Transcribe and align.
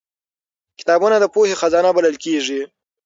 کتابونه 0.79 1.15
د 1.19 1.25
پوهې 1.33 1.55
خزانه 1.61 1.89
بلل 1.97 2.15
کېږي 2.25 2.61